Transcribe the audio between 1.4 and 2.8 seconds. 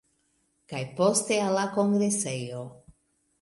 al la kongresejo.